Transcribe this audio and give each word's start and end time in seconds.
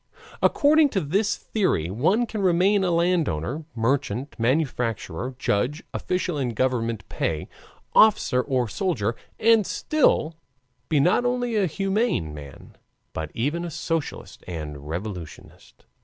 According 0.41 0.89
to 0.89 0.99
this 0.99 1.35
theory 1.35 1.91
one 1.91 2.25
can 2.25 2.41
remain 2.41 2.83
a 2.83 2.89
landowner, 2.89 3.65
merchant, 3.75 4.35
manufacturer, 4.39 5.35
judge, 5.37 5.83
official 5.93 6.39
in 6.39 6.55
government 6.55 7.07
pay, 7.07 7.47
officer 7.93 8.41
or 8.41 8.67
soldier, 8.67 9.15
and 9.39 9.63
still 9.63 10.33
be 10.89 10.99
not 10.99 11.23
only 11.23 11.55
a 11.55 11.67
humane 11.67 12.33
man, 12.33 12.75
but 13.13 13.29
even 13.35 13.63
a 13.63 13.69
socialist 13.69 14.43
and 14.47 14.89
revolutionist. 14.89 15.85